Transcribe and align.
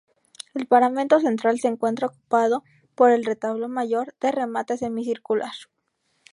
El 0.55 0.65
paramento 0.65 1.19
central 1.19 1.59
se 1.59 1.67
encuentra 1.67 2.07
ocupado 2.07 2.63
por 2.95 3.11
el 3.11 3.23
retablo 3.23 3.69
mayor, 3.69 4.15
de 4.19 4.31
remate 4.31 4.75
semicircular. 4.75 5.53